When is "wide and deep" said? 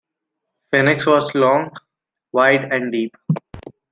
2.33-3.15